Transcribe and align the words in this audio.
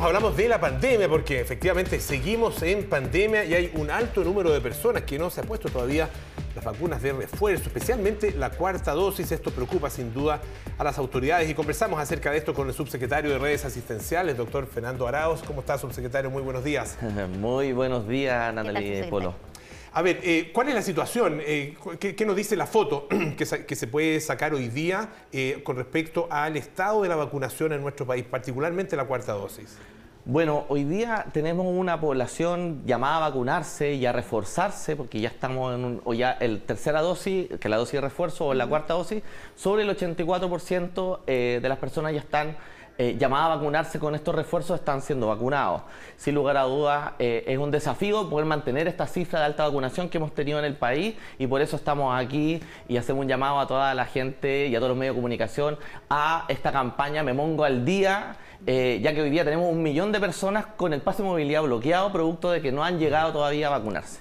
Hablamos 0.00 0.38
de 0.38 0.48
la 0.48 0.58
pandemia 0.58 1.06
porque 1.06 1.38
efectivamente 1.38 2.00
seguimos 2.00 2.62
en 2.62 2.88
pandemia 2.88 3.44
y 3.44 3.52
hay 3.52 3.70
un 3.74 3.90
alto 3.90 4.24
número 4.24 4.50
de 4.50 4.58
personas 4.58 5.02
que 5.02 5.18
no 5.18 5.28
se 5.28 5.42
ha 5.42 5.44
puesto 5.44 5.68
todavía 5.68 6.08
las 6.54 6.64
vacunas 6.64 7.02
de 7.02 7.12
refuerzo, 7.12 7.64
especialmente 7.64 8.30
la 8.32 8.48
cuarta 8.48 8.92
dosis. 8.92 9.30
Esto 9.30 9.50
preocupa 9.50 9.90
sin 9.90 10.14
duda 10.14 10.40
a 10.78 10.82
las 10.82 10.96
autoridades 10.96 11.50
y 11.50 11.52
conversamos 11.52 12.00
acerca 12.00 12.30
de 12.30 12.38
esto 12.38 12.54
con 12.54 12.68
el 12.68 12.74
subsecretario 12.74 13.32
de 13.32 13.38
redes 13.38 13.66
asistenciales, 13.66 14.34
doctor 14.38 14.66
Fernando 14.66 15.06
Arauz. 15.06 15.42
¿Cómo 15.42 15.60
está, 15.60 15.76
subsecretario? 15.76 16.30
Muy 16.30 16.40
buenos 16.40 16.64
días. 16.64 16.96
Muy 17.38 17.74
buenos 17.74 18.08
días, 18.08 18.54
Natalie 18.54 19.04
Polo. 19.10 19.51
A 19.94 20.00
ver, 20.00 20.20
eh, 20.22 20.50
¿cuál 20.54 20.70
es 20.70 20.74
la 20.74 20.80
situación? 20.80 21.40
Eh, 21.44 21.76
¿qué, 22.00 22.24
nos 22.24 22.34
dice 22.34 22.56
la 22.56 22.66
foto 22.66 23.08
que, 23.36 23.44
se 23.44 23.86
puede 23.86 24.20
sacar 24.20 24.54
hoy 24.54 24.68
día 24.68 25.10
eh, 25.32 25.60
con 25.64 25.76
respecto 25.76 26.28
al 26.30 26.56
estado 26.56 27.02
de 27.02 27.10
la 27.10 27.16
vacunación 27.16 27.74
en 27.74 27.82
nuestro 27.82 28.06
país, 28.06 28.24
particularmente 28.24 28.96
la 28.96 29.04
cuarta 29.04 29.32
dosis? 29.32 29.76
Bueno, 30.24 30.64
hoy 30.70 30.84
día 30.84 31.26
tenemos 31.32 31.66
una 31.66 32.00
población 32.00 32.82
llamada 32.86 33.18
a 33.18 33.28
vacunarse 33.28 33.92
y 33.92 34.06
a 34.06 34.12
reforzarse, 34.12 34.96
porque 34.96 35.20
ya 35.20 35.28
estamos 35.28 35.74
en 35.74 36.00
o 36.04 36.14
ya 36.14 36.32
el 36.40 36.62
tercera 36.62 37.02
dosis, 37.02 37.48
que 37.48 37.56
es 37.60 37.70
la 37.70 37.76
dosis 37.76 37.94
de 37.94 38.00
refuerzo, 38.00 38.46
o 38.46 38.54
la 38.54 38.66
cuarta 38.66 38.94
dosis, 38.94 39.22
sobre 39.56 39.82
el 39.82 39.90
84% 39.90 41.26
de 41.26 41.68
las 41.68 41.78
personas 41.78 42.14
ya 42.14 42.20
están 42.20 42.56
eh, 42.98 43.16
llamadas 43.18 43.46
a 43.46 43.54
vacunarse 43.56 43.98
con 43.98 44.14
estos 44.14 44.34
refuerzos 44.34 44.78
están 44.78 45.00
siendo 45.00 45.28
vacunados. 45.28 45.82
Sin 46.16 46.34
lugar 46.34 46.56
a 46.56 46.62
dudas, 46.62 47.12
eh, 47.18 47.44
es 47.46 47.58
un 47.58 47.70
desafío 47.70 48.28
poder 48.28 48.46
mantener 48.46 48.86
esta 48.86 49.06
cifra 49.06 49.40
de 49.40 49.46
alta 49.46 49.64
vacunación 49.64 50.08
que 50.08 50.18
hemos 50.18 50.34
tenido 50.34 50.58
en 50.58 50.64
el 50.64 50.76
país 50.76 51.14
y 51.38 51.46
por 51.46 51.62
eso 51.62 51.76
estamos 51.76 52.14
aquí 52.14 52.60
y 52.88 52.96
hacemos 52.96 53.22
un 53.22 53.28
llamado 53.28 53.58
a 53.60 53.66
toda 53.66 53.94
la 53.94 54.04
gente 54.04 54.66
y 54.66 54.76
a 54.76 54.78
todos 54.78 54.90
los 54.90 54.98
medios 54.98 55.14
de 55.14 55.18
comunicación 55.18 55.78
a 56.10 56.44
esta 56.48 56.70
campaña 56.70 57.22
Me 57.22 57.32
Mongo 57.32 57.64
al 57.64 57.84
Día. 57.84 58.36
Eh, 58.66 59.00
ya 59.02 59.12
que 59.12 59.22
hoy 59.22 59.30
día 59.30 59.42
tenemos 59.42 59.72
un 59.72 59.82
millón 59.82 60.12
de 60.12 60.20
personas 60.20 60.66
con 60.66 60.92
el 60.92 61.00
pase 61.00 61.22
de 61.22 61.28
movilidad 61.28 61.62
bloqueado 61.62 62.12
producto 62.12 62.52
de 62.52 62.62
que 62.62 62.70
no 62.70 62.84
han 62.84 62.98
llegado 62.98 63.32
todavía 63.32 63.66
a 63.66 63.70
vacunarse 63.70 64.20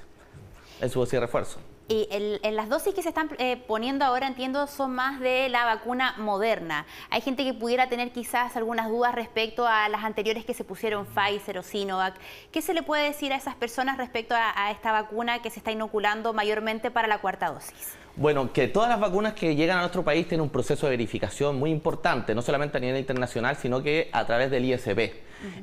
en 0.80 0.90
su 0.90 1.00
dosis 1.00 1.14
de 1.14 1.20
refuerzo. 1.20 1.60
Y 1.88 2.08
en 2.10 2.56
las 2.56 2.70
dosis 2.70 2.94
que 2.94 3.02
se 3.02 3.10
están 3.10 3.30
eh, 3.38 3.58
poniendo 3.68 4.06
ahora, 4.06 4.26
entiendo, 4.28 4.66
son 4.68 4.92
más 4.96 5.20
de 5.20 5.50
la 5.50 5.66
vacuna 5.66 6.16
moderna. 6.18 6.86
Hay 7.10 7.20
gente 7.20 7.44
que 7.44 7.54
pudiera 7.54 7.90
tener 7.90 8.14
quizás 8.14 8.56
algunas 8.56 8.88
dudas 8.88 9.14
respecto 9.14 9.68
a 9.68 9.90
las 9.90 10.04
anteriores 10.06 10.46
que 10.46 10.54
se 10.54 10.64
pusieron 10.64 11.06
Pfizer 11.06 11.58
o 11.58 11.64
Sinovac. 11.64 12.16
¿Qué 12.52 12.62
se 12.62 12.74
le 12.74 12.82
puede 12.82 13.04
decir 13.04 13.34
a 13.34 13.36
esas 13.36 13.56
personas 13.56 13.98
respecto 13.98 14.36
a 14.38 14.72
esta 14.72 14.94
vacuna 14.94 15.42
que 15.42 15.50
se 15.50 15.60
está 15.60 15.72
inoculando 15.72 16.32
mayormente 16.32 16.92
para 16.92 17.10
la 17.10 17.20
cuarta 17.20 17.52
dosis? 17.52 18.01
Bueno, 18.16 18.52
que 18.52 18.68
todas 18.68 18.90
las 18.90 19.00
vacunas 19.00 19.34
que 19.34 19.56
llegan 19.56 19.78
a 19.78 19.82
nuestro 19.82 20.04
país 20.04 20.28
tienen 20.28 20.44
un 20.44 20.50
proceso 20.50 20.86
de 20.86 20.92
verificación 20.92 21.58
muy 21.58 21.72
importante, 21.72 22.36
no 22.36 22.42
solamente 22.42 22.78
a 22.78 22.82
nivel 22.82 23.00
internacional, 23.00 23.56
sino 23.56 23.82
que 23.82 24.10
a 24.12 24.26
través 24.26 24.52
del 24.52 24.66
ISP. 24.66 25.14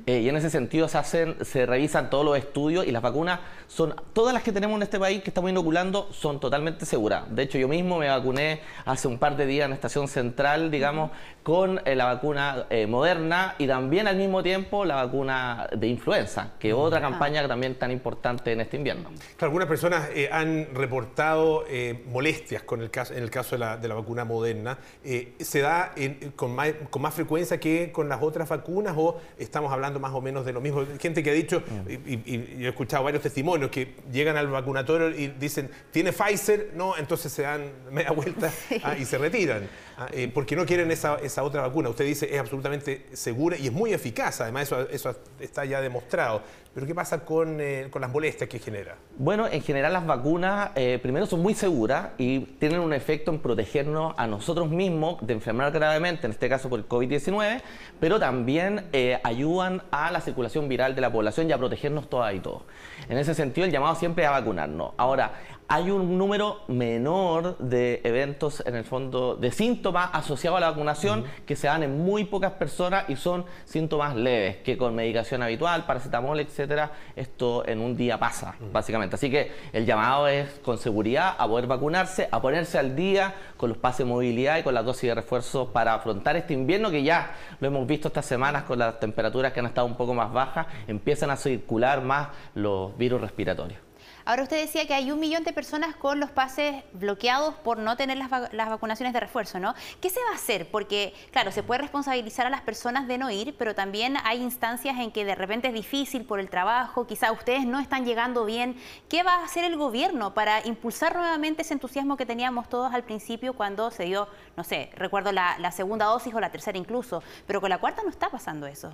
Eh, 0.07 0.23
y 0.23 0.29
en 0.29 0.35
ese 0.35 0.51
sentido 0.51 0.89
se 0.89 0.99
hacen, 0.99 1.37
se 1.45 1.65
revisan 1.65 2.11
todos 2.11 2.25
los 2.25 2.37
estudios 2.37 2.85
y 2.85 2.91
las 2.91 3.01
vacunas 3.01 3.39
son, 3.69 3.95
todas 4.13 4.35
las 4.35 4.43
que 4.43 4.51
tenemos 4.51 4.77
en 4.77 4.83
este 4.83 4.99
país 4.99 5.23
que 5.23 5.31
estamos 5.31 5.51
inoculando 5.51 6.09
son 6.11 6.41
totalmente 6.41 6.85
seguras. 6.85 7.25
De 7.31 7.45
hecho, 7.45 7.59
yo 7.59 7.69
mismo 7.69 7.97
me 7.99 8.09
vacuné 8.09 8.61
hace 8.85 9.07
un 9.07 9.19
par 9.19 9.37
de 9.37 9.47
días 9.47 9.67
en 9.67 9.73
Estación 9.73 10.09
Central, 10.09 10.73
digamos, 10.73 11.13
con 11.45 11.81
eh, 11.85 11.95
la 11.95 12.07
vacuna 12.07 12.67
eh, 12.71 12.89
moderna 12.89 13.55
y 13.59 13.69
también 13.69 14.09
al 14.09 14.17
mismo 14.17 14.43
tiempo 14.43 14.85
la 14.85 14.97
vacuna 14.97 15.69
de 15.77 15.87
influenza, 15.87 16.55
que 16.59 16.71
es 16.71 16.75
otra 16.75 17.01
campaña 17.01 17.47
también 17.47 17.77
tan 17.77 17.93
importante 17.93 18.51
en 18.51 18.61
este 18.61 18.79
invierno. 18.79 19.11
algunas 19.39 19.69
personas 19.69 20.09
han 20.33 20.75
reportado 20.75 21.65
molestias 22.11 22.38
con 22.65 22.83
el 22.83 22.91
caso, 22.91 23.15
en 23.15 23.23
el 23.23 23.31
caso 23.31 23.57
de 23.57 23.59
la, 23.59 23.77
de 23.77 23.89
la 23.89 23.95
vacuna 23.95 24.25
moderna, 24.25 24.79
eh, 25.05 25.35
¿se 25.41 25.61
da 25.61 25.95
con, 26.37 26.55
más, 26.55 26.73
con, 26.91 27.03
más, 27.03 27.15
frecuencia 27.15 27.59
que 27.59 27.93
con 27.93 28.09
las 28.09 28.23
otras 28.23 28.49
vacunas 28.49 28.95
o 28.97 29.21
estamos 29.39 29.73
hablando 29.73 30.01
más 30.01 30.13
o 30.13 30.21
menos 30.21 30.45
de 30.45 30.53
lo 30.53 30.61
mismo? 30.61 30.85
Gente 31.01 31.23
que 31.23 31.31
ha 31.31 31.35
dicho, 31.35 31.61
mm. 31.61 31.91
y, 32.07 32.65
he 32.65 32.69
escuchado 32.69 33.05
varios 33.05 33.23
testimonios, 33.23 33.71
que 33.71 33.95
llegan 34.13 34.37
al 34.37 34.49
vacunatorio 34.49 35.11
y 35.11 35.29
dicen, 35.29 35.71
¿tiene 35.91 36.13
Pfizer? 36.13 36.73
No, 36.75 36.97
entonces 36.97 37.33
se 37.33 37.43
dan 37.43 37.71
media 37.91 38.13
vuelta 38.13 38.53
ah, 38.83 38.97
y 38.97 39.05
se 39.05 39.19
retiran, 39.19 39.69
ah, 39.97 40.09
eh, 40.13 40.31
porque 40.33 40.57
no 40.57 40.67
quieren 40.67 40.91
esa, 40.91 41.17
esa, 41.17 41.43
otra 41.43 41.63
vacuna. 41.63 41.89
Usted 41.89 42.05
dice, 42.05 42.33
es 42.33 42.41
absolutamente 42.41 43.07
segura 43.13 43.57
y 43.57 43.67
es 43.67 43.73
muy 43.73 43.93
eficaz, 43.93 44.41
además 44.41 44.65
eso, 44.65 44.89
eso 44.89 45.17
está 45.41 45.65
ya 45.65 45.81
demostrado. 45.81 46.43
Pero 46.75 46.87
¿qué 46.87 46.95
pasa 46.95 47.25
con, 47.25 47.61
eh, 47.61 47.89
con 47.91 48.03
las 48.03 48.11
molestias 48.11 48.49
que 48.49 48.59
genera? 48.59 48.97
Bueno, 49.17 49.47
en 49.47 49.63
general 49.63 49.93
las 49.93 50.07
vacunas 50.07 50.71
primero 51.03 51.27
son 51.27 51.41
muy 51.41 51.55
seguras 51.55 52.11
y 52.19 52.41
tienen 52.41 52.81
un 52.81 52.93
efecto 52.93 53.31
en 53.31 53.41
protegernos 53.41 54.15
a 54.17 54.27
nosotros 54.27 54.71
mismos 54.71 55.19
de 55.27 55.33
enfermar 55.33 55.73
gravemente, 55.73 56.27
en 56.27 56.33
este 56.33 56.49
caso 56.49 56.69
por 56.69 56.79
el 56.79 56.89
COVID-19, 56.89 57.61
pero 58.01 58.19
también 58.19 58.87
eh, 58.93 59.19
ayudan 59.25 59.83
a 59.91 60.11
la 60.11 60.21
circulación 60.21 60.69
viral 60.69 60.95
de 60.95 61.01
la 61.01 61.13
población 61.13 61.49
y 61.49 61.53
a 61.53 61.59
protegernos 61.59 62.09
todas 62.09 62.35
y 62.35 62.41
todos. 62.41 62.63
En 63.09 63.19
ese 63.19 63.35
sentido, 63.35 63.67
el 63.67 63.73
llamado 63.73 63.95
siempre 63.95 64.25
es 64.25 64.31
a 64.31 64.33
vacunarnos. 64.33 64.93
Ahora, 64.97 65.33
hay 65.71 65.91
un 65.91 66.17
número 66.17 66.63
menor 66.67 67.59
de 67.59 68.01
eventos, 68.03 68.63
en 68.65 68.75
el 68.75 68.85
fondo, 68.85 69.37
de 69.37 69.53
síntomas 69.53 70.09
asociados 70.15 70.57
a 70.57 70.61
la 70.61 70.71
vacunación 70.71 71.25
que 71.45 71.57
se 71.57 71.67
dan 71.67 71.83
en 71.83 71.99
muy 71.99 72.25
pocas 72.25 72.53
personas 72.53 73.05
y 73.09 73.17
son 73.17 73.45
síntomas 73.67 74.17
leves, 74.17 74.57
que 74.59 74.79
con 74.79 74.95
medicación 74.95 75.43
habitual, 75.43 75.85
paracetamol, 75.85 76.41
etcétera, 76.41 76.93
esto 77.15 77.69
en 77.69 77.81
un 77.81 77.99
día 77.99 78.19
pasa, 78.19 78.55
básicamente. 78.73 79.17
Así 79.17 79.31
que 79.31 79.53
el 79.75 79.85
llamado 79.85 80.27
es 80.27 80.49
con 80.61 80.79
seguridad 80.79 81.37
a 81.39 81.47
poder 81.47 81.67
vacunarse, 81.67 82.29
a 82.33 82.41
ponerse 82.41 82.79
al 82.79 82.97
día 82.97 83.35
con 83.59 83.69
los 83.69 83.77
pases 83.77 83.99
de 83.99 84.05
movilidad 84.07 84.57
y 84.57 84.63
con 84.63 84.73
la 84.73 84.83
dosis 84.83 85.11
de 85.11 85.17
refuerzo 85.17 85.71
para 85.71 85.93
afrontar 85.93 86.35
este 86.37 86.55
invierno 86.55 86.91
que 86.91 87.03
ya 87.03 87.35
lo 87.61 87.69
hemos 87.69 87.87
visto 87.87 88.09
estas 88.09 88.25
semanas 88.25 88.63
con 88.63 88.79
las 88.79 88.99
temperaturas 88.99 89.53
que 89.53 89.61
han 89.61 89.67
estado 89.67 89.87
un 89.87 89.97
poco 89.97 90.15
más 90.15 90.33
bajas, 90.33 90.67
empiezan 90.87 91.31
a 91.31 91.37
circular 91.37 92.01
más 92.01 92.29
los 92.55 92.97
virus 92.97 93.21
respiratorios. 93.21 93.88
Ahora 94.29 94.43
usted 94.43 94.61
decía 94.61 94.87
que 94.87 94.93
hay 94.93 95.11
un 95.11 95.21
millón 95.21 95.43
de 95.43 95.55
personas 95.55 95.97
con 95.97 96.21
los 96.21 96.31
pases 96.31 96.85
bloqueados 96.93 97.55
por 97.55 97.79
no 97.79 97.97
tener 97.97 98.19
las, 98.19 98.29
vacunaciones 98.29 99.15
de 99.15 99.21
refuerzo, 99.21 99.59
¿no? 99.59 99.75
¿Qué 100.03 100.11
se 100.11 100.21
va 100.21 100.33
a 100.33 100.35
hacer? 100.35 100.71
Porque, 100.71 101.15
claro, 101.31 101.51
se 101.51 101.63
puede 101.63 101.81
responsabilizar 101.81 102.47
a 102.47 102.51
las 102.51 102.61
personas 102.61 103.09
de 103.09 103.17
no 103.17 103.31
ir, 103.31 103.57
pero 103.57 103.75
también 103.75 104.19
hay 104.25 104.43
instancias 104.43 104.99
en 104.99 105.13
que 105.13 105.25
de 105.25 105.35
repente 105.35 105.69
es 105.69 105.73
difícil 105.73 106.27
por 106.27 106.41
el 106.41 106.51
trabajo, 106.51 107.07
quizá 107.07 107.33
ustedes 107.33 107.65
no 107.65 107.81
están 107.81 108.05
llegando 108.05 108.45
bien. 108.45 108.77
¿Qué 109.09 109.23
va 109.23 109.37
a 109.37 109.45
hacer 109.45 109.65
el 109.65 109.79
gobierno 109.79 110.35
para 110.35 110.63
impulsar 110.67 111.17
nuevamente 111.17 111.63
ese 111.63 111.73
entusiasmo 111.73 112.19
que 112.19 112.27
teníamos 112.27 112.69
todos 112.69 112.93
al 112.93 113.05
principio 113.05 113.55
cuando 113.55 113.91
se 113.91 114.05
dio, 114.05 114.29
no 114.59 114.63
sé, 114.63 114.91
recuerdo 114.95 115.33
la, 115.33 115.57
la 115.59 115.73
segunda 115.73 116.05
dosis 116.05 116.35
o 116.35 116.41
la 116.41 116.51
tercera 116.51 116.77
incluso, 116.77 117.23
pero 117.47 117.63
con 117.63 117.71
la 117.71 117.79
cuarta 117.79 118.03
no 118.03 118.11
está 118.11 118.29
pasando 118.29 118.67
eso? 118.67 118.93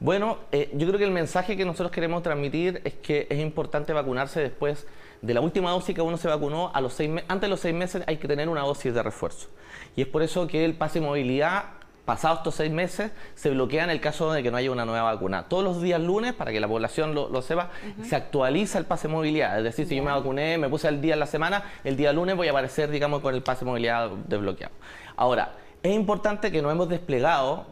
Bueno, 0.00 0.38
eh, 0.50 0.70
yo 0.72 0.86
creo 0.86 0.98
que 0.98 1.04
el 1.04 1.10
mensaje 1.10 1.56
que 1.58 1.64
nosotros 1.66 1.90
queremos 1.90 2.22
transmitir 2.22 2.80
es 2.84 2.94
que 2.94 3.26
es 3.28 3.38
importante 3.38 3.92
vacunarse 3.92 4.40
después 4.40 4.86
de 5.20 5.34
la 5.34 5.42
última 5.42 5.70
dosis 5.70 5.94
que 5.94 6.00
uno 6.00 6.16
se 6.16 6.26
vacunó. 6.26 6.70
A 6.74 6.80
los 6.80 6.94
seis 6.94 7.10
antes 7.28 7.42
de 7.42 7.48
los 7.48 7.60
seis 7.60 7.74
meses 7.74 8.02
hay 8.06 8.16
que 8.16 8.26
tener 8.26 8.48
una 8.48 8.62
dosis 8.62 8.94
de 8.94 9.02
refuerzo. 9.02 9.48
Y 9.96 10.00
es 10.02 10.08
por 10.08 10.22
eso 10.22 10.46
que 10.46 10.64
el 10.64 10.74
pase 10.74 11.00
de 11.00 11.06
movilidad 11.06 11.64
pasados 12.10 12.38
estos 12.38 12.56
seis 12.56 12.72
meses, 12.72 13.12
se 13.36 13.50
bloquea 13.50 13.84
en 13.84 13.90
el 13.90 14.00
caso 14.00 14.32
de 14.32 14.42
que 14.42 14.50
no 14.50 14.56
haya 14.56 14.72
una 14.72 14.84
nueva 14.84 15.12
vacuna. 15.12 15.44
Todos 15.48 15.62
los 15.62 15.80
días 15.80 16.00
lunes, 16.00 16.32
para 16.32 16.50
que 16.50 16.58
la 16.58 16.66
población 16.66 17.14
lo, 17.14 17.40
sepa, 17.40 17.70
se 18.02 18.16
actualiza 18.16 18.78
el 18.78 18.84
pase 18.84 19.06
de 19.06 19.14
movilidad. 19.14 19.58
Es 19.58 19.62
decir, 19.62 19.86
si 19.86 19.94
yo 19.94 20.02
me 20.02 20.10
vacuné, 20.10 20.58
me 20.58 20.68
puse 20.68 20.88
al 20.88 21.00
día 21.00 21.14
en 21.14 21.20
la 21.20 21.26
semana, 21.26 21.62
el 21.84 21.96
día 21.96 22.12
lunes 22.12 22.36
voy 22.36 22.48
a 22.48 22.50
aparecer, 22.50 22.90
digamos, 22.90 23.20
con 23.20 23.32
el 23.32 23.44
pase 23.44 23.64
de 23.64 23.70
movilidad 23.70 24.10
desbloqueado. 24.26 24.74
Ahora, 25.14 25.52
es 25.84 25.94
importante 25.94 26.50
que 26.50 26.60
no 26.60 26.70
hemos 26.72 26.88
desplegado 26.88 27.66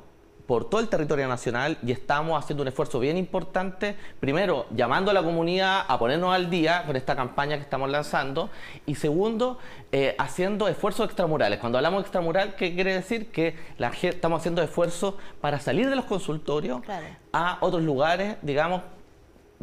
por 0.49 0.65
todo 0.71 0.81
el 0.81 0.89
territorio 0.89 1.29
nacional 1.29 1.77
y 1.83 1.93
estamos 1.93 2.43
haciendo 2.43 2.63
un 2.63 2.69
esfuerzo 2.69 2.99
bien 2.99 3.19
importante, 3.19 3.95
primero 4.19 4.65
llamando 4.75 5.11
a 5.11 5.15
la 5.15 5.23
comunidad 5.23 5.85
a 5.87 5.99
ponernos 5.99 6.35
al 6.35 6.49
día 6.49 6.85
con 6.87 6.97
esta 6.97 7.15
campaña 7.15 7.57
que 7.57 7.63
estamos 7.65 7.91
lanzando 7.91 8.49
y 8.87 8.95
segundo, 8.95 9.59
eh, 9.93 10.17
haciendo 10.19 10.67
esfuerzos 10.67 11.05
extramurales. 11.05 11.59
Cuando 11.59 11.77
hablamos 11.77 11.99
de 11.99 12.03
extramural, 12.07 12.55
¿qué 12.57 12.75
quiere 12.75 12.95
decir? 12.95 13.31
Que 13.31 13.57
la, 13.77 13.89
estamos 13.89 14.41
haciendo 14.41 14.63
esfuerzos 14.63 15.17
para 15.43 15.61
salir 15.61 15.91
de 15.91 15.97
los 15.97 16.07
consultorios 16.07 16.81
a 17.31 17.59
otros 17.61 17.83
lugares, 17.83 18.39
digamos, 18.41 18.81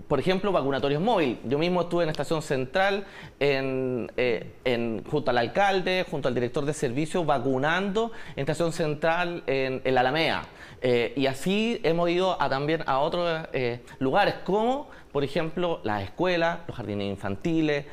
por 0.08 0.20
ejemplo, 0.20 0.52
vacunatorios 0.52 1.02
móviles. 1.02 1.38
Yo 1.46 1.58
mismo 1.58 1.82
estuve 1.82 2.04
en 2.04 2.10
Estación 2.10 2.42
Central, 2.42 3.06
eh, 3.40 4.52
en, 4.64 5.04
junto 5.10 5.32
al 5.32 5.38
alcalde, 5.38 6.06
junto 6.10 6.28
al 6.28 6.36
director 6.36 6.66
de 6.66 6.74
servicios, 6.74 7.26
vacunando 7.26 8.12
en 8.36 8.42
Estación 8.42 8.74
Central 8.74 9.44
en, 9.48 9.82
la 9.94 10.02
Alamea. 10.02 10.44
Eh, 10.82 11.14
y 11.16 11.28
así 11.28 11.80
hemos 11.84 12.10
ido 12.10 12.40
a, 12.42 12.50
también 12.50 12.84
a 12.86 13.00
otros 13.00 13.48
eh, 13.54 13.82
lugares, 14.00 14.36
como 14.44 14.90
por 15.16 15.24
ejemplo 15.24 15.80
las 15.86 16.04
escuelas, 16.04 16.60
los 16.68 16.76
jardines 16.76 17.08
infantiles, 17.08 17.86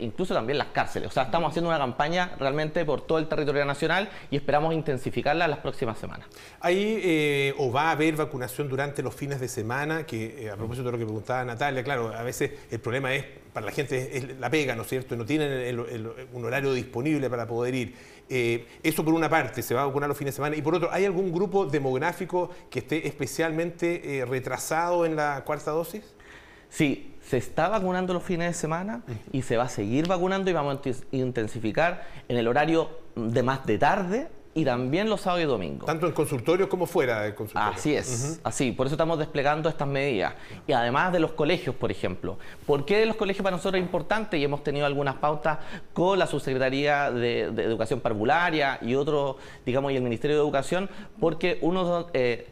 incluso 0.00 0.34
también 0.34 0.58
las 0.58 0.68
cárceles. 0.68 1.08
O 1.08 1.12
sea, 1.12 1.22
estamos 1.22 1.50
haciendo 1.50 1.70
una 1.70 1.78
campaña 1.78 2.32
realmente 2.40 2.84
por 2.84 3.02
todo 3.02 3.18
el 3.18 3.28
territorio 3.28 3.64
nacional 3.64 4.08
y 4.32 4.36
esperamos 4.36 4.74
intensificarla 4.74 5.44
en 5.44 5.52
las 5.52 5.60
próximas 5.60 5.96
semanas. 5.96 6.26
¿Hay 6.58 7.54
o 7.56 7.70
va 7.70 7.82
a 7.82 7.90
haber 7.92 8.16
vacunación 8.16 8.68
durante 8.68 9.00
los 9.00 9.14
fines 9.14 9.38
de 9.38 9.46
semana? 9.46 10.06
Que 10.06 10.50
a 10.52 10.56
propósito 10.56 10.86
de 10.86 10.92
lo 10.92 10.98
que 10.98 11.04
preguntaba 11.04 11.42
pregunta 11.42 11.44
Natalia, 11.44 11.84
claro, 11.84 12.12
a 12.12 12.22
veces 12.24 12.50
el 12.70 12.80
problema 12.80 13.14
es, 13.14 13.24
para 13.52 13.66
la 13.66 13.72
gente 13.72 14.16
es, 14.16 14.38
la 14.38 14.50
pega, 14.50 14.74
¿no 14.74 14.82
es 14.82 14.88
cierto? 14.88 15.14
No 15.14 15.24
tienen 15.24 15.78
un 16.32 16.44
horario 16.44 16.72
disponible 16.72 17.30
para 17.30 17.46
poder 17.46 17.74
ir. 17.74 17.94
Eh, 18.28 18.66
eso 18.82 19.04
por 19.04 19.14
una 19.14 19.30
parte, 19.30 19.62
se 19.62 19.72
va 19.72 19.82
a 19.82 19.86
vacunar 19.86 20.08
los 20.08 20.18
fines 20.18 20.34
de 20.34 20.36
semana. 20.36 20.56
Y 20.56 20.62
por 20.62 20.74
otro, 20.74 20.90
¿hay 20.92 21.04
algún 21.04 21.32
grupo 21.32 21.64
demográfico 21.64 22.50
que 22.70 22.80
esté 22.80 23.06
especialmente 23.06 24.18
eh, 24.18 24.24
retrasado 24.24 25.06
en 25.06 25.16
la 25.16 25.42
cuarta 25.44 25.70
dosis? 25.70 26.15
Sí, 26.76 27.14
se 27.22 27.38
está 27.38 27.70
vacunando 27.70 28.12
los 28.12 28.22
fines 28.22 28.48
de 28.48 28.52
semana 28.52 29.00
y 29.32 29.40
se 29.40 29.56
va 29.56 29.64
a 29.64 29.68
seguir 29.70 30.06
vacunando 30.06 30.50
y 30.50 30.52
vamos 30.52 30.78
a 30.84 31.16
intensificar 31.16 32.06
en 32.28 32.36
el 32.36 32.46
horario 32.46 32.90
de 33.14 33.42
más 33.42 33.64
de 33.64 33.78
tarde 33.78 34.28
y 34.52 34.62
también 34.62 35.08
los 35.08 35.22
sábados 35.22 35.44
y 35.44 35.46
domingos. 35.46 35.86
Tanto 35.86 36.06
en 36.06 36.12
consultorios 36.12 36.68
como 36.68 36.84
fuera 36.84 37.22
del 37.22 37.34
consultorio. 37.34 37.70
Así 37.74 37.94
es, 37.94 38.40
así. 38.44 38.72
Por 38.72 38.88
eso 38.88 38.94
estamos 38.94 39.18
desplegando 39.18 39.70
estas 39.70 39.88
medidas. 39.88 40.34
Y 40.66 40.72
además 40.72 41.14
de 41.14 41.20
los 41.20 41.32
colegios, 41.32 41.74
por 41.74 41.90
ejemplo. 41.90 42.38
¿Por 42.66 42.84
qué 42.84 43.06
los 43.06 43.16
colegios 43.16 43.42
para 43.42 43.56
nosotros 43.56 43.80
es 43.80 43.86
importante? 43.86 44.36
Y 44.36 44.44
hemos 44.44 44.62
tenido 44.62 44.84
algunas 44.84 45.14
pautas 45.14 45.60
con 45.94 46.18
la 46.18 46.26
Subsecretaría 46.26 47.10
de, 47.10 47.44
Educación 47.44 48.00
Parvularia 48.00 48.78
y 48.82 48.96
otros, 48.96 49.36
digamos, 49.64 49.92
y 49.92 49.96
el 49.96 50.02
Ministerio 50.02 50.36
de 50.36 50.42
Educación, 50.42 50.90
porque 51.18 51.58
uno... 51.62 52.08
Eh, 52.12 52.48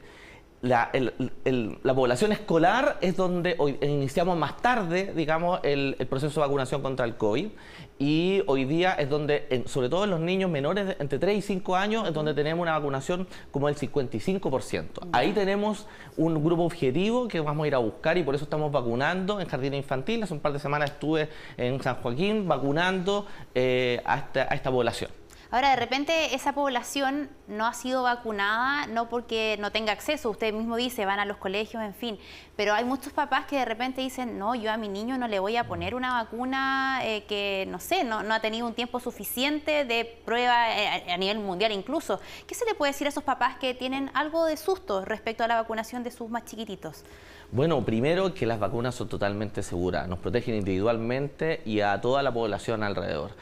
la, 0.64 1.94
población 1.94 2.32
escolar 2.32 2.98
es 3.00 3.16
donde 3.16 3.54
hoy 3.58 3.78
iniciamos 3.82 4.36
más 4.38 4.56
tarde, 4.62 5.12
digamos, 5.14 5.60
el, 5.62 5.94
proceso 6.08 6.40
de 6.40 6.46
vacunación 6.46 6.82
contra 6.82 7.04
el 7.04 7.16
COVID. 7.16 7.48
Y 7.96 8.42
hoy 8.46 8.64
día 8.64 8.94
es 8.94 9.08
donde, 9.08 9.62
sobre 9.66 9.88
todo 9.88 10.04
en 10.04 10.10
los 10.10 10.18
niños 10.18 10.50
menores 10.50 10.86
de 10.86 10.96
entre 10.98 11.18
3 11.18 11.38
y 11.38 11.42
5 11.42 11.76
años, 11.76 12.08
es 12.08 12.14
donde 12.14 12.34
tenemos 12.34 12.62
una 12.62 12.72
vacunación 12.72 13.28
como 13.52 13.68
el 13.68 13.76
55%. 13.76 15.08
Ahí 15.12 15.32
tenemos 15.32 15.86
un 16.16 16.42
grupo 16.42 16.64
objetivo 16.64 17.28
que 17.28 17.38
vamos 17.40 17.64
a 17.64 17.68
ir 17.68 17.74
a 17.74 17.78
buscar 17.78 18.18
y 18.18 18.24
por 18.24 18.34
eso 18.34 18.44
estamos 18.44 18.72
vacunando 18.72 19.40
en 19.40 19.46
jardines 19.46 19.78
infantiles. 19.78 20.24
Hace 20.24 20.34
un 20.34 20.40
par 20.40 20.52
de 20.52 20.58
semanas 20.58 20.90
estuve 20.90 21.28
en 21.56 21.80
San 21.82 21.96
Joaquín 21.96 22.48
vacunando 22.48 23.26
eh, 23.54 24.02
a 24.04 24.26
esta 24.50 24.70
población. 24.70 25.10
Ahora, 25.50 25.70
de 25.70 25.76
repente, 25.76 26.34
esa 26.34 26.52
población 26.52 27.28
no 27.46 27.66
ha 27.66 27.74
sido 27.74 28.02
vacunada, 28.02 28.86
no 28.86 29.08
porque 29.08 29.56
no 29.60 29.70
tenga 29.70 29.92
acceso, 29.92 30.30
usted 30.30 30.52
mismo 30.52 30.76
dice, 30.76 31.04
van 31.04 31.20
a 31.20 31.24
los 31.24 31.36
colegios, 31.36 31.82
en 31.82 31.94
fin, 31.94 32.18
pero 32.56 32.74
hay 32.74 32.84
muchos 32.84 33.12
papás 33.12 33.46
que 33.46 33.56
de 33.56 33.64
repente 33.64 34.00
dicen, 34.00 34.38
no, 34.38 34.54
yo 34.54 34.72
a 34.72 34.76
mi 34.76 34.88
niño 34.88 35.18
no 35.18 35.28
le 35.28 35.38
voy 35.38 35.56
a 35.56 35.66
poner 35.66 35.94
una 35.94 36.22
vacuna 36.22 37.00
eh, 37.04 37.24
que, 37.28 37.66
no 37.68 37.78
sé, 37.78 38.04
no, 38.04 38.18
ha 38.18 38.40
tenido 38.40 38.66
un 38.66 38.74
tiempo 38.74 39.00
suficiente 39.00 39.84
de 39.84 40.04
prueba 40.24 40.70
eh, 40.76 41.12
a 41.12 41.16
nivel 41.16 41.38
mundial 41.38 41.72
incluso. 41.72 42.20
¿Qué 42.46 42.54
se 42.54 42.64
le 42.64 42.74
puede 42.74 42.92
decir 42.92 43.06
a 43.06 43.10
esos 43.10 43.24
papás 43.24 43.56
que 43.56 43.74
tienen 43.74 44.10
algo 44.14 44.46
de 44.46 44.56
susto 44.56 45.04
respecto 45.04 45.44
a 45.44 45.48
la 45.48 45.56
vacunación 45.56 46.02
de 46.02 46.10
sus 46.10 46.30
más 46.30 46.44
chiquititos? 46.44 47.04
Bueno, 47.52 47.84
primero 47.84 48.34
que 48.34 48.46
las 48.46 48.58
vacunas 48.58 48.94
son 48.94 49.08
totalmente 49.08 49.62
seguras, 49.62 50.08
nos 50.08 50.18
protegen 50.18 50.56
individualmente 50.56 51.62
y 51.64 51.80
a 51.80 52.00
toda 52.00 52.22
la 52.22 52.32
población 52.32 52.82
alrededor 52.82 53.32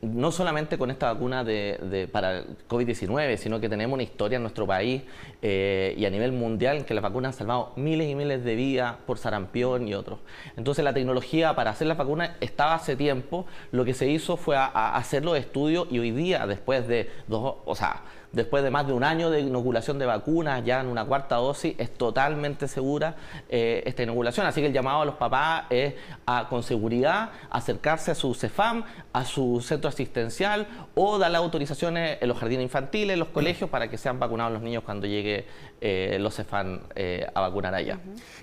no 0.00 0.30
solamente 0.30 0.78
con 0.78 0.90
esta 0.90 1.12
vacuna 1.12 1.42
de, 1.42 2.08
para 2.12 2.44
COVID-19, 2.68 3.36
sino 3.36 3.60
que 3.60 3.68
tenemos 3.68 3.94
una 3.94 4.04
historia 4.04 4.36
en 4.36 4.42
nuestro 4.42 4.66
país 4.66 5.02
eh, 5.42 5.94
y 5.98 6.04
a 6.04 6.10
nivel 6.10 6.32
mundial 6.32 6.78
en 6.78 6.84
que 6.84 6.94
las 6.94 7.02
vacunas 7.02 7.34
han 7.34 7.38
salvado 7.38 7.72
miles 7.76 8.08
y 8.08 8.14
miles 8.14 8.44
de 8.44 8.54
vidas 8.54 8.96
por 9.06 9.18
sarampión 9.18 9.88
y 9.88 9.94
otros. 9.94 10.20
Entonces 10.56 10.84
la 10.84 10.94
tecnología 10.94 11.54
para 11.56 11.70
hacer 11.70 11.88
las 11.88 11.96
vacunas 11.96 12.30
estaba 12.40 12.74
hace 12.74 12.94
tiempo, 12.94 13.46
lo 13.72 13.84
que 13.84 13.94
se 13.94 14.08
hizo 14.08 14.36
fue 14.36 14.56
hacer 14.56 15.24
los 15.24 15.36
estudios 15.36 15.88
y 15.90 15.98
hoy 15.98 16.12
día, 16.12 16.46
después 16.46 16.86
de 16.86 17.10
dos, 17.26 17.56
o 17.64 17.74
sea, 17.74 18.02
después 18.32 18.62
de 18.62 18.70
más 18.70 18.86
de 18.86 18.92
un 18.92 19.04
año 19.04 19.30
de 19.30 19.40
inoculación 19.40 19.98
de 19.98 20.06
vacunas, 20.06 20.64
ya 20.64 20.80
en 20.80 20.86
una 20.86 21.04
cuarta 21.04 21.36
dosis, 21.36 21.74
es 21.78 21.92
totalmente 21.94 22.68
segura 22.68 23.16
eh, 23.48 23.82
esta 23.86 24.02
inoculación. 24.02 24.46
Así 24.46 24.60
que 24.60 24.66
el 24.66 24.72
llamado 24.72 25.02
a 25.02 25.04
los 25.04 25.14
papás 25.14 25.64
es 25.70 25.94
a, 26.26 26.48
con 26.48 26.62
seguridad 26.62 27.30
acercarse 27.50 28.10
a 28.10 28.14
su 28.14 28.34
CEFAM, 28.34 28.84
a 29.12 29.24
su 29.24 29.60
centro 29.60 29.88
asistencial 29.88 30.66
o 30.94 31.18
dar 31.18 31.30
las 31.30 31.40
autorizaciones 31.40 32.18
en 32.20 32.28
los 32.28 32.38
jardines 32.38 32.64
infantiles, 32.64 33.14
en 33.14 33.20
los 33.20 33.28
colegios, 33.28 33.70
para 33.70 33.88
que 33.88 33.96
sean 33.96 34.18
vacunados 34.18 34.52
los 34.52 34.62
niños 34.62 34.82
cuando 34.84 35.06
llegue 35.06 35.46
eh, 35.80 36.18
los 36.20 36.34
CEFAM 36.34 36.80
eh, 36.94 37.26
a 37.32 37.40
vacunar 37.40 37.74
allá. 37.74 37.98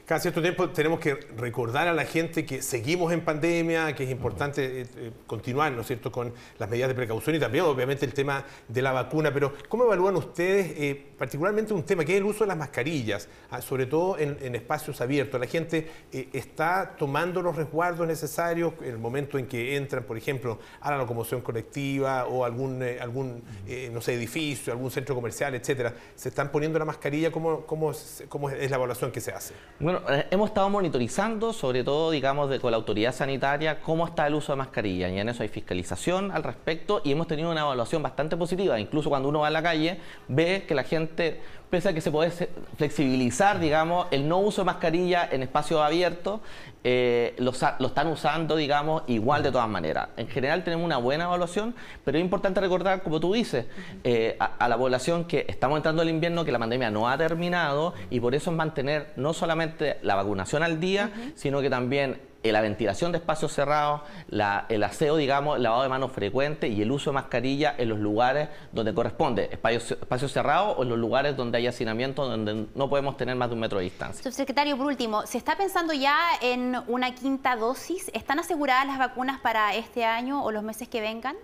Cada 0.06 0.20
cierto 0.20 0.42
tiempo 0.42 0.70
tenemos 0.70 1.00
que 1.00 1.16
recordar 1.38 1.88
a 1.88 1.94
la 1.94 2.06
gente 2.06 2.46
que 2.46 2.62
seguimos 2.62 3.12
en 3.12 3.22
pandemia, 3.22 3.94
que 3.94 4.04
es 4.04 4.12
importante 4.12 4.88
continuar, 5.28 5.72
¿no 5.72 5.82
es 5.82 5.88
cierto?, 5.88 6.12
con 6.12 6.34
las 6.58 6.70
medidas 6.70 6.90
de 6.90 6.96
precaución 6.96 7.36
y 7.36 7.40
también, 7.40 7.66
obviamente, 7.66 8.06
el 8.06 8.14
tema 8.14 8.46
de 8.68 8.82
la 8.82 8.92
vacuna, 8.92 9.32
pero 9.34 9.54
¿Cómo 9.76 9.84
evalúan 9.84 10.16
ustedes 10.16 10.72
eh, 10.78 11.06
particularmente 11.18 11.74
un 11.74 11.84
tema 11.84 12.06
que 12.06 12.14
es 12.14 12.20
el 12.20 12.24
uso 12.24 12.46
de 12.46 12.48
las 12.48 12.56
mascarillas, 12.56 13.28
ah, 13.50 13.62
sobre 13.62 13.86
todo 13.86 14.18
en, 14.18 14.56
espacios 14.56 15.02
abiertos? 15.02 15.38
La 15.38 15.48
gente 15.48 15.86
eh, 16.14 16.30
está 16.32 16.96
tomando 16.98 17.42
los 17.42 17.58
resguardos 17.58 18.08
necesarios 18.08 18.72
en 18.80 18.92
el 18.92 18.98
momento 18.98 19.38
en 19.38 19.48
que 19.48 19.76
entran, 19.76 20.06
por 20.06 20.16
ejemplo, 20.18 20.60
a 20.80 20.92
la 20.92 20.98
locomoción 20.98 21.42
colectiva 21.42 22.26
o 22.26 22.46
algún, 22.46 22.82
eh, 22.82 23.00
algún 23.02 23.44
no 23.92 24.00
sé, 24.00 24.14
edificio, 24.14 24.72
algún 24.72 24.90
centro 24.92 25.14
comercial, 25.14 25.54
etcétera. 25.56 25.94
¿Se 26.16 26.30
están 26.30 26.54
poniendo 26.54 26.80
la 26.80 26.86
mascarilla? 26.86 27.30
¿Cómo, 27.30 27.66
cómo, 27.66 27.92
cómo 28.30 28.50
es 28.50 28.70
la 28.70 28.78
evaluación 28.78 29.12
que 29.12 29.20
se 29.20 29.34
hace? 29.34 29.56
Bueno, 29.82 30.04
hemos 30.32 30.52
estado 30.52 30.70
monitorizando, 30.70 31.52
sobre 31.52 31.84
todo, 31.84 32.12
digamos, 32.12 32.58
con 32.60 32.72
la 32.72 32.78
autoridad 32.78 33.14
sanitaria, 33.14 33.82
cómo 33.82 34.08
está 34.08 34.26
el 34.26 34.36
uso 34.36 34.54
de 34.54 34.58
mascarilla. 34.60 35.10
Y 35.10 35.20
en 35.20 35.28
eso 35.28 35.44
hay 35.44 35.50
fiscalización 35.50 36.32
al 36.32 36.44
respecto 36.44 37.02
y 37.04 37.12
hemos 37.12 37.28
tenido 37.28 37.52
una 37.52 37.60
evaluación 37.60 38.02
bastante 38.02 38.38
positiva. 38.38 38.80
Incluso 38.80 39.10
cuando 39.10 39.28
uno 39.28 39.40
va 39.40 39.48
a 39.48 39.52
la 39.52 39.65
calle, 39.66 40.00
ve 40.28 40.66
que 40.68 40.76
la 40.76 40.84
gente, 40.84 41.42
pese 41.70 41.90
a 41.90 41.94
que 41.94 42.02
se 42.02 42.12
puede 42.12 42.32
flexibilizar, 42.78 43.60
digamos, 43.60 44.08
el 44.12 44.28
no 44.28 44.40
uso 44.40 44.62
de 44.62 44.66
mascarilla 44.66 45.28
en 45.32 45.44
espacios 45.44 45.82
abiertos, 45.82 46.40
eh, 46.88 47.34
lo, 47.40 47.50
están 47.50 48.08
usando, 48.08 48.56
digamos, 48.56 49.02
igual 49.08 49.42
de 49.42 49.52
todas 49.52 49.68
maneras. 49.68 50.10
En 50.18 50.28
general 50.28 50.64
tenemos 50.64 50.86
una 50.86 50.98
buena 50.98 51.24
evaluación, 51.24 51.74
pero 52.04 52.20
es 52.20 52.24
importante 52.24 52.62
recordar, 52.62 53.02
como 53.02 53.20
tú 53.20 53.34
dices, 53.34 53.66
eh, 54.04 54.38
a, 54.40 54.70
la 54.70 54.78
población 54.78 55.26
que 55.26 55.48
estamos 55.50 55.78
entrando 55.78 56.04
al 56.04 56.10
invierno, 56.10 56.46
que 56.46 56.52
la 56.52 56.60
pandemia 56.60 56.92
no 56.92 57.10
ha 57.10 57.18
terminado 57.18 57.96
y 58.12 58.20
por 58.20 58.36
eso 58.36 58.52
es 58.52 58.56
mantener 58.56 59.14
no 59.16 59.34
solamente 59.34 59.98
la 60.04 60.14
vacunación 60.14 60.62
al 60.62 60.80
día, 60.80 61.10
sino 61.34 61.60
que 61.60 61.72
también 61.72 62.20
la 62.52 62.62
ventilación 62.62 63.12
de 63.12 63.20
espacios 63.20 63.54
cerrados, 63.54 64.02
el 64.30 64.84
aseo, 64.84 65.18
digamos, 65.18 65.58
el 65.58 65.64
lavado 65.64 65.84
de 65.84 65.90
manos 65.90 66.12
frecuente 66.12 66.68
y 66.68 66.82
el 66.82 66.92
uso 66.92 67.10
de 67.10 67.16
mascarilla 67.16 67.76
en 67.78 67.90
los 67.90 68.00
lugares 68.00 68.50
donde 68.72 68.94
corresponde, 68.94 69.50
espacios, 69.52 69.92
espacios 69.92 70.32
cerrados 70.32 70.76
o 70.78 70.84
en 70.84 70.90
los 70.90 70.98
lugares 70.98 71.36
donde 71.36 71.58
hay 71.58 71.68
hacinamiento, 71.68 72.28
donde 72.28 72.68
no 72.74 72.90
podemos 72.90 73.18
tener 73.18 73.36
más 73.36 73.50
de 73.50 73.56
un 73.56 73.62
metro 73.62 73.78
de 73.80 73.86
distancia. 73.86 74.24
Subsecretario, 74.24 74.78
por 74.78 74.88
último, 74.88 75.26
¿se 75.26 75.38
está 75.38 75.56
pensando 75.56 75.94
ya 75.94 76.18
en 76.42 76.76
una 76.88 77.16
quinta 77.16 77.56
dosis? 77.56 78.10
¿Están 78.14 78.40
aseguradas 78.40 78.88
las 78.88 78.98
vacunas 78.98 79.40
para 79.40 79.76
este 79.76 80.06
año 80.06 80.44
o 80.44 80.52
los 80.52 80.64
meses 80.64 80.88
que 80.88 81.02
vengan? 81.02 81.36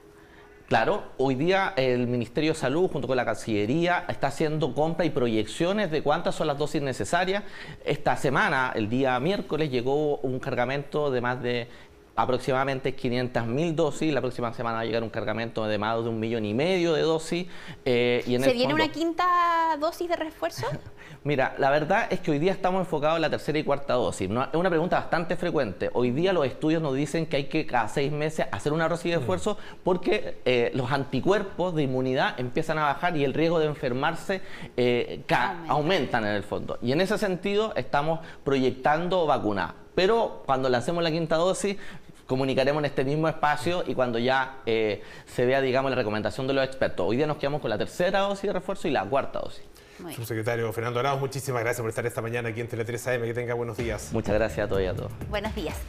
Claro, 0.71 1.03
hoy 1.18 1.35
día 1.35 1.73
el 1.75 2.07
Ministerio 2.07 2.53
de 2.53 2.57
Salud 2.57 2.89
junto 2.89 3.06
con 3.06 3.18
la 3.18 3.25
Cancillería 3.25 4.06
está 4.07 4.27
haciendo 4.27 4.73
compra 4.73 5.03
y 5.03 5.09
proyecciones 5.09 5.91
de 5.91 6.01
cuántas 6.01 6.35
son 6.35 6.47
las 6.47 6.57
dosis 6.57 6.81
necesarias. 6.81 7.44
Esta 7.83 8.15
semana, 8.15 8.71
el 8.73 8.88
día 8.88 9.19
miércoles, 9.19 9.69
llegó 9.69 10.19
un 10.19 10.39
cargamento 10.39 11.12
de 11.12 11.19
más 11.19 11.43
de 11.43 11.67
aproximadamente 12.15 12.96
500.000 12.96 13.75
dosis. 13.75 14.13
La 14.13 14.22
próxima 14.22 14.53
semana 14.53 14.75
va 14.75 14.82
a 14.82 14.86
llegar 14.86 15.03
un 15.03 15.10
cargamento 15.10 15.65
de 15.65 15.77
más 15.77 16.03
de 16.03 16.10
un 16.10 16.20
millón 16.20 16.46
y 16.46 16.53
medio 16.53 16.94
de 16.94 17.01
dosis. 17.01 17.48
Eh, 17.86 18.24
y 18.25 18.38
¿Se 18.39 18.53
viene 18.53 18.74
una 18.74 18.89
quinta 18.89 19.77
dosis 19.80 20.08
de 20.08 20.15
refuerzo? 20.15 20.68
Mira, 21.24 21.53
la 21.60 21.70
verdad 21.70 22.08
es 22.10 22.20
que 22.20 22.32
hoy 22.32 22.39
día 22.39 22.51
estamos 22.51 22.80
enfocados 22.80 23.18
en 23.18 23.22
la 23.22 23.30
tercera 23.30 23.60
y 23.60 23.63
cuarta 23.63 23.94
dosis. 23.94 24.30
Es 24.30 24.56
una 24.56 24.70
pregunta 24.70 24.98
bastante 24.98 25.36
frecuente. 25.36 25.91
Hoy 25.94 26.10
día 26.12 26.34
los 26.34 26.46
estudios 26.46 26.82
nos 26.82 26.96
dicen 26.96 27.27
que 27.27 27.38
hay 27.38 27.44
que 27.44 27.68
cada 27.68 27.88
seis 27.88 28.12
meses 28.12 28.48
hacer 28.51 28.74
una 28.74 28.89
dosis 28.89 29.12
de 29.12 29.20
esfuerzo 29.20 29.58
porque 29.84 30.39
eh, 30.46 30.72
los 30.74 30.91
anticuerpos 30.91 31.75
de 31.75 31.84
inmunidad 31.84 32.39
empiezan 32.39 32.80
a 32.80 32.84
bajar 32.86 33.15
y 33.18 33.24
el 33.24 33.36
riesgo 33.36 33.60
de 33.60 33.68
enfermarse 33.68 34.41
eh, 34.77 35.24
aumentan 35.68 36.25
en 36.25 36.34
el 36.34 36.44
fondo. 36.44 36.80
Y 36.82 36.91
en 36.91 37.01
ese 37.01 37.18
sentido 37.20 37.74
estamos 37.75 38.20
proyectando 38.44 39.27
vacunar. 39.27 39.80
Pero 39.95 40.43
cuando 40.45 40.69
lancemos 40.69 41.03
la 41.03 41.12
quinta 41.12 41.36
dosis, 41.36 41.77
comunicaremos 42.27 42.79
en 42.81 42.86
este 42.86 43.03
mismo 43.03 43.27
espacio 43.27 43.83
y 43.86 43.93
cuando 43.93 44.17
ya 44.17 44.60
eh, 44.65 45.01
se 45.25 45.45
vea, 45.45 45.62
digamos, 45.62 45.91
la 45.91 45.98
recomendación 45.98 46.48
de 46.48 46.53
los 46.53 46.63
expertos. 46.63 47.05
Hoy 47.07 47.17
día 47.17 47.27
nos 47.27 47.38
quedamos 47.38 47.62
con 47.62 47.69
la 47.69 47.77
tercera 47.77 48.19
dosis 48.19 48.43
de 48.43 48.53
refuerzo 48.53 48.88
y 48.88 48.91
la 48.91 49.03
cuarta 49.05 49.39
dosis. 49.39 49.63
Subsecretario 50.15 50.71
Fernando 50.74 51.00
Arauz, 51.00 51.19
muchísimas 51.19 51.62
gracias 51.62 51.81
por 51.81 51.89
estar 51.89 52.05
esta 52.05 52.21
mañana 52.21 52.50
aquí 52.50 52.62
en 52.62 52.67
Tele 52.67 52.86
3 52.86 53.07
AM. 53.07 53.21
Que 53.24 53.33
tenga 53.33 53.53
buenos 53.53 53.77
días. 53.77 54.10
Muchas 54.12 54.33
gracias 54.33 54.65
a 54.65 54.69
todos 54.69 54.81
y 54.81 54.86
a 54.86 54.95
todos. 54.95 55.12
Buenos 55.29 55.53
días. 55.53 55.75